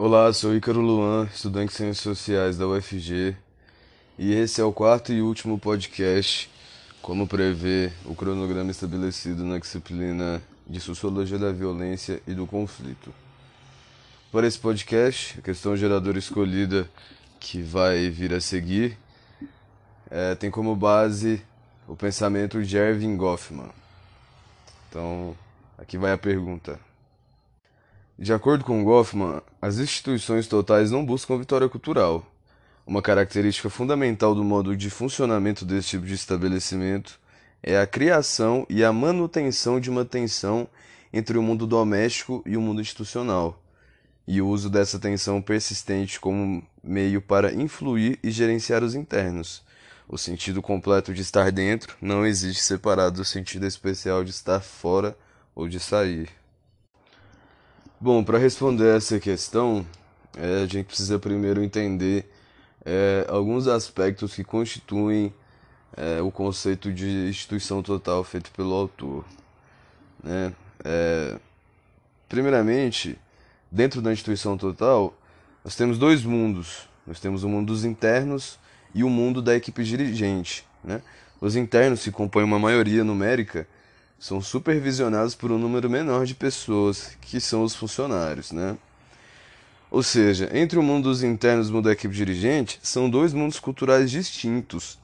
Olá, 0.00 0.32
sou 0.32 0.54
Ícaro 0.54 0.80
Luan, 0.80 1.24
estudante 1.24 1.70
de 1.70 1.74
Ciências 1.74 1.98
Sociais 1.98 2.56
da 2.56 2.68
UFG, 2.68 3.34
e 4.16 4.32
esse 4.32 4.60
é 4.60 4.64
o 4.64 4.72
quarto 4.72 5.12
e 5.12 5.20
último 5.20 5.58
podcast, 5.58 6.48
como 7.02 7.26
prevê 7.26 7.90
o 8.04 8.14
cronograma 8.14 8.70
estabelecido 8.70 9.44
na 9.44 9.58
disciplina 9.58 10.40
de 10.64 10.78
Sociologia 10.78 11.36
da 11.36 11.50
Violência 11.50 12.22
e 12.28 12.32
do 12.32 12.46
Conflito. 12.46 13.12
Para 14.30 14.46
esse 14.46 14.60
podcast, 14.60 15.36
a 15.40 15.42
questão 15.42 15.76
geradora 15.76 16.16
escolhida 16.16 16.88
que 17.40 17.60
vai 17.60 18.08
vir 18.08 18.32
a 18.32 18.40
seguir 18.40 18.96
é, 20.08 20.36
tem 20.36 20.48
como 20.48 20.76
base 20.76 21.42
o 21.88 21.96
pensamento 21.96 22.62
de 22.62 22.76
Erving 22.76 23.16
Goffman. 23.16 23.72
Então, 24.88 25.36
aqui 25.76 25.98
vai 25.98 26.12
a 26.12 26.18
pergunta. 26.18 26.87
De 28.20 28.32
acordo 28.32 28.64
com 28.64 28.82
Goffman, 28.82 29.40
as 29.62 29.78
instituições 29.78 30.48
totais 30.48 30.90
não 30.90 31.06
buscam 31.06 31.38
vitória 31.38 31.68
cultural. 31.68 32.26
Uma 32.84 33.00
característica 33.00 33.70
fundamental 33.70 34.34
do 34.34 34.42
modo 34.42 34.76
de 34.76 34.90
funcionamento 34.90 35.64
desse 35.64 35.90
tipo 35.90 36.04
de 36.04 36.14
estabelecimento 36.14 37.20
é 37.62 37.78
a 37.78 37.86
criação 37.86 38.66
e 38.68 38.82
a 38.82 38.92
manutenção 38.92 39.78
de 39.78 39.88
uma 39.88 40.04
tensão 40.04 40.68
entre 41.12 41.38
o 41.38 41.42
mundo 41.42 41.64
doméstico 41.64 42.42
e 42.44 42.56
o 42.56 42.60
mundo 42.60 42.80
institucional, 42.80 43.62
e 44.26 44.42
o 44.42 44.48
uso 44.48 44.68
dessa 44.68 44.98
tensão 44.98 45.40
persistente 45.40 46.18
como 46.18 46.66
meio 46.82 47.22
para 47.22 47.54
influir 47.54 48.18
e 48.20 48.32
gerenciar 48.32 48.82
os 48.82 48.96
internos. 48.96 49.62
O 50.08 50.18
sentido 50.18 50.60
completo 50.60 51.14
de 51.14 51.22
estar 51.22 51.52
dentro 51.52 51.96
não 52.02 52.26
existe 52.26 52.64
separado 52.64 53.18
do 53.18 53.24
sentido 53.24 53.64
especial 53.64 54.24
de 54.24 54.30
estar 54.30 54.58
fora 54.58 55.16
ou 55.54 55.68
de 55.68 55.78
sair. 55.78 56.37
Bom, 58.00 58.22
para 58.22 58.38
responder 58.38 58.96
essa 58.96 59.18
questão, 59.18 59.84
é, 60.36 60.62
a 60.62 60.66
gente 60.66 60.86
precisa 60.86 61.18
primeiro 61.18 61.64
entender 61.64 62.30
é, 62.84 63.26
alguns 63.28 63.66
aspectos 63.66 64.36
que 64.36 64.44
constituem 64.44 65.34
é, 65.96 66.22
o 66.22 66.30
conceito 66.30 66.92
de 66.92 67.28
instituição 67.28 67.82
total 67.82 68.22
feito 68.22 68.52
pelo 68.52 68.72
autor. 68.72 69.24
Né? 70.22 70.54
É, 70.84 71.40
primeiramente, 72.28 73.18
dentro 73.68 74.00
da 74.00 74.12
instituição 74.12 74.56
total, 74.56 75.12
nós 75.64 75.74
temos 75.74 75.98
dois 75.98 76.22
mundos. 76.22 76.88
Nós 77.04 77.18
temos 77.18 77.42
o 77.42 77.48
mundo 77.48 77.66
dos 77.66 77.84
internos 77.84 78.60
e 78.94 79.02
o 79.02 79.10
mundo 79.10 79.42
da 79.42 79.56
equipe 79.56 79.82
dirigente. 79.82 80.64
Né? 80.84 81.02
Os 81.40 81.56
internos 81.56 81.98
se 81.98 82.12
compõem 82.12 82.44
uma 82.44 82.60
maioria 82.60 83.02
numérica 83.02 83.66
são 84.18 84.40
supervisionados 84.40 85.34
por 85.34 85.52
um 85.52 85.58
número 85.58 85.88
menor 85.88 86.26
de 86.26 86.34
pessoas, 86.34 87.16
que 87.20 87.40
são 87.40 87.62
os 87.62 87.74
funcionários, 87.74 88.50
né? 88.50 88.76
Ou 89.90 90.02
seja, 90.02 90.50
entre 90.52 90.78
o 90.78 90.82
mundo 90.82 91.04
dos 91.04 91.22
internos 91.22 91.68
e 91.68 91.70
o 91.70 91.74
mundo 91.74 91.86
da 91.86 91.92
equipe 91.92 92.14
dirigente, 92.14 92.78
são 92.82 93.08
dois 93.08 93.32
mundos 93.32 93.58
culturais 93.58 94.10
distintos, 94.10 94.98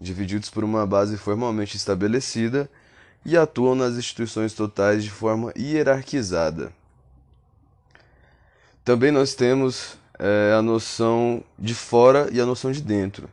divididos 0.00 0.50
por 0.50 0.62
uma 0.62 0.86
base 0.86 1.16
formalmente 1.16 1.76
estabelecida 1.76 2.68
e 3.24 3.36
atuam 3.36 3.74
nas 3.74 3.94
instituições 3.94 4.52
totais 4.52 5.02
de 5.02 5.10
forma 5.10 5.52
hierarquizada. 5.56 6.72
Também 8.84 9.10
nós 9.10 9.34
temos 9.34 9.96
é, 10.18 10.54
a 10.56 10.62
noção 10.62 11.42
de 11.58 11.74
fora 11.74 12.28
e 12.30 12.40
a 12.40 12.46
noção 12.46 12.70
de 12.70 12.82
dentro. 12.82 13.28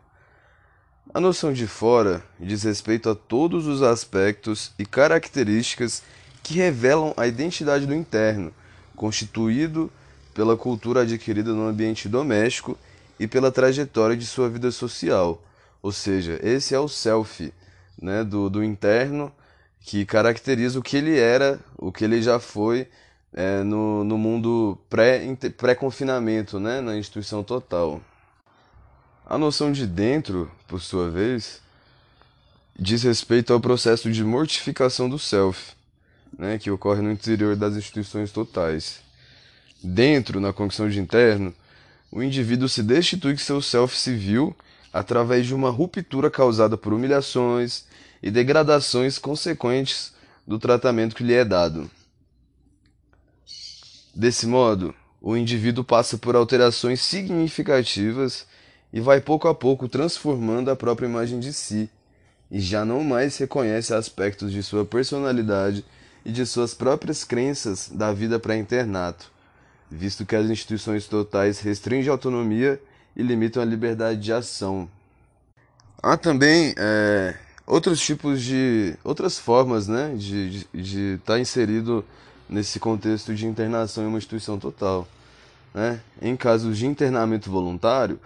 A 1.14 1.20
noção 1.20 1.54
de 1.54 1.68
fora 1.68 2.24
diz 2.40 2.64
respeito 2.64 3.08
a 3.08 3.14
todos 3.14 3.68
os 3.68 3.84
aspectos 3.84 4.72
e 4.80 4.86
características 4.86 6.02
que 6.42 6.56
revelam 6.56 7.14
a 7.16 7.28
identidade 7.28 7.86
do 7.86 7.94
interno, 7.94 8.52
constituído 8.96 9.92
pela 10.34 10.58
cultura 10.58 11.02
adquirida 11.02 11.54
no 11.54 11.68
ambiente 11.68 12.10
doméstico 12.10 12.76
e 13.20 13.28
pela 13.28 13.52
trajetória 13.52 14.18
de 14.18 14.26
sua 14.26 14.50
vida 14.50 14.72
social. 14.72 15.40
Ou 15.84 15.92
seja, 15.92 16.40
esse 16.42 16.74
é 16.74 16.80
o 16.80 16.88
self 16.88 17.54
né, 18.02 18.24
do, 18.24 18.50
do 18.50 18.64
interno 18.64 19.32
que 19.82 20.08
caracteriza 20.08 20.80
o 20.80 20.82
que 20.82 20.98
ele 20.98 21.20
era, 21.20 21.60
o 21.78 21.92
que 21.92 22.04
ele 22.04 22.24
já 22.24 22.40
foi 22.40 22.88
é, 23.32 23.62
no, 23.62 24.04
no 24.04 24.18
mundo 24.18 24.80
pré-confinamento, 24.90 26.58
pré 26.58 26.64
né, 26.64 26.82
na 26.82 26.98
instituição 26.98 27.44
total. 27.44 28.02
A 29.26 29.38
noção 29.38 29.72
de 29.72 29.88
dentro, 29.88 30.52
por 30.68 30.82
sua 30.82 31.10
vez, 31.10 31.62
diz 32.78 33.04
respeito 33.04 33.54
ao 33.54 33.60
processo 33.60 34.12
de 34.12 34.22
mortificação 34.22 35.10
do 35.10 35.18
self, 35.18 35.72
né, 36.38 36.58
que 36.58 36.70
ocorre 36.70 37.02
no 37.02 37.12
interior 37.12 37.56
das 37.56 37.76
instituições 37.76 38.32
totais. 38.32 39.00
Dentro, 39.82 40.42
na 40.42 40.52
condição 40.52 40.90
de 40.90 41.00
interno, 41.00 41.54
o 42.12 42.22
indivíduo 42.22 42.68
se 42.68 42.84
destitui 42.84 43.34
de 43.34 43.42
seu 43.42 43.62
self 43.62 43.98
civil 43.98 44.56
através 44.92 45.48
de 45.48 45.56
uma 45.56 45.70
ruptura 45.70 46.30
causada 46.30 46.78
por 46.78 46.94
humilhações 46.94 47.86
e 48.22 48.30
degradações 48.30 49.18
consequentes 49.18 50.14
do 50.46 50.60
tratamento 50.60 51.16
que 51.16 51.24
lhe 51.24 51.34
é 51.34 51.46
dado. 51.46 51.90
Desse 54.14 54.46
modo, 54.46 54.94
o 55.22 55.38
indivíduo 55.38 55.84
passa 55.84 56.18
por 56.18 56.36
alterações 56.36 57.02
significativas 57.02 58.46
e 58.94 59.02
vai 59.02 59.20
pouco 59.20 59.48
a 59.48 59.56
pouco 59.56 59.90
transformando 59.90 60.70
a 60.70 60.76
própria 60.76 61.08
imagem 61.08 61.40
de 61.40 61.52
si, 61.52 61.90
e 62.52 62.60
já 62.60 62.86
não 62.86 63.04
mais 63.04 63.36
reconhece 63.38 63.92
aspectos 63.92 64.52
de 64.52 64.62
sua 64.62 64.86
personalidade 64.86 65.84
e 66.24 66.32
de 66.32 66.46
suas 66.46 66.76
próprias 66.76 67.24
crenças 67.24 67.90
da 67.90 68.14
vida 68.14 68.40
pré-internato, 68.40 69.32
visto 69.90 70.24
que 70.24 70.36
as 70.36 70.48
instituições 70.48 71.08
totais 71.08 71.60
restringem 71.60 72.10
a 72.10 72.14
autonomia 72.14 72.80
e 73.16 73.24
limitam 73.24 73.64
a 73.64 73.66
liberdade 73.66 74.22
de 74.22 74.32
ação. 74.32 74.88
Há 76.02 76.16
também 76.16 76.76
é, 76.78 77.36
outros 77.66 78.00
tipos 78.00 78.42
de. 78.44 78.96
outras 79.04 79.40
formas 79.40 79.88
né, 79.88 80.14
de 80.16 80.58
estar 80.58 80.78
de, 80.78 80.84
de 80.84 81.22
tá 81.26 81.40
inserido 81.40 82.06
nesse 82.48 82.80
contexto 82.80 83.34
de 83.34 83.48
internação 83.48 84.04
em 84.04 84.08
uma 84.08 84.18
instituição 84.18 84.60
total. 84.60 85.08
Né? 85.74 86.00
Em 86.22 86.36
casos 86.36 86.78
de 86.78 86.86
internamento 86.86 87.50
voluntário, 87.50 88.20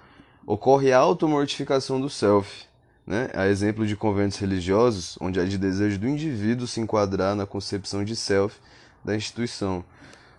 ocorre 0.47 0.93
a 0.93 0.97
automortificação 0.97 1.99
do 1.99 2.09
self, 2.09 2.65
né? 3.05 3.29
a 3.33 3.47
exemplo 3.47 3.85
de 3.85 3.97
conventos 3.97 4.37
religiosos, 4.37 5.17
onde 5.19 5.41
há 5.41 5.43
de 5.43 5.57
desejo 5.57 5.99
do 5.99 6.07
indivíduo 6.07 6.65
se 6.65 6.79
enquadrar 6.79 7.35
na 7.35 7.45
concepção 7.45 8.05
de 8.05 8.15
self 8.15 8.57
da 9.03 9.13
instituição. 9.13 9.83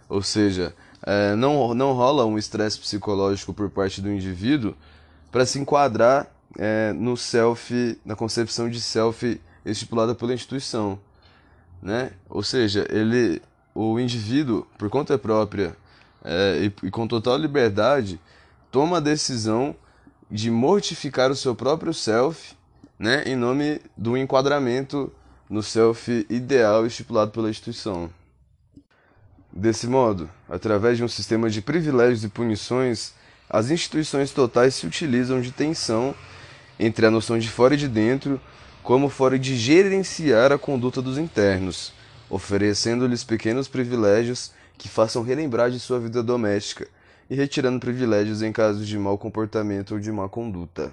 Ou 0.09 0.23
seja, 0.23 0.75
é, 1.03 1.35
não, 1.35 1.75
não 1.75 1.93
rola 1.93 2.25
um 2.25 2.39
estresse 2.39 2.79
psicológico 2.79 3.53
por 3.53 3.69
parte 3.69 4.01
do 4.01 4.11
indivíduo 4.11 4.75
para 5.31 5.45
se 5.45 5.59
enquadrar 5.59 6.27
é, 6.59 6.91
no 6.95 7.15
self, 7.15 8.01
na 8.03 8.17
concepção 8.17 8.71
de 8.71 8.81
self 8.81 9.39
estipulada 9.63 10.15
pela 10.15 10.33
instituição. 10.33 10.99
Né? 11.83 12.13
Ou 12.31 12.43
seja, 12.43 12.87
ele, 12.89 13.43
o 13.75 14.01
indivíduo, 14.01 14.67
por 14.79 14.89
conta 14.89 15.19
própria 15.19 15.77
é, 16.25 16.63
e, 16.83 16.87
e 16.87 16.91
com 16.91 17.07
total 17.07 17.37
liberdade, 17.37 18.19
toma 18.71 18.97
a 18.97 19.01
decisão 19.01 19.77
de 20.31 20.50
mortificar 20.50 21.31
o 21.31 21.37
seu 21.37 21.55
próprio 21.55 21.94
self, 21.94 22.55
né, 22.99 23.22
em 23.27 23.37
nome 23.37 23.81
do 23.97 24.16
enquadramento 24.16 25.12
no 25.49 25.62
self 25.62 26.27
ideal 26.28 26.87
estipulado 26.87 27.31
pela 27.31 27.49
instituição. 27.49 28.11
Desse 29.50 29.87
modo, 29.87 30.28
através 30.49 30.99
de 30.99 31.05
um 31.05 31.09
sistema 31.09 31.49
de 31.49 31.62
privilégios 31.62 32.22
e 32.22 32.28
punições, 32.28 33.15
as 33.49 33.71
instituições 33.71 34.31
totais 34.31 34.75
se 34.75 34.87
utilizam 34.87 35.41
de 35.41 35.50
tensão 35.50 36.15
entre 36.78 37.06
a 37.06 37.11
noção 37.11 37.38
de 37.38 37.49
fora 37.49 37.75
e 37.75 37.78
de 37.78 37.88
dentro, 37.88 38.41
como 38.82 39.08
fora 39.08 39.38
de 39.38 39.56
gerenciar 39.56 40.53
a 40.53 40.58
conduta 40.58 41.00
dos 41.00 41.19
internos, 41.19 41.93
oferecendo-lhes 42.29 43.25
pequenos 43.25 43.67
privilégios 43.67 44.53
que 44.76 44.88
façam 44.88 45.23
relembrar 45.23 45.70
de 45.70 45.81
sua 45.81 45.99
vida 45.99 46.23
doméstica, 46.23 46.87
e 47.31 47.35
retirando 47.35 47.81
privilégios 47.81 48.43
em 48.43 48.53
casos 48.53 48.87
de 48.87 48.99
mau 48.99 49.19
comportamento 49.19 49.93
ou 49.95 50.01
de 50.01 50.11
má 50.11 50.29
conduta. 50.29 50.93